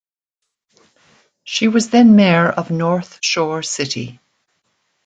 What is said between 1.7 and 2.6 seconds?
then mayor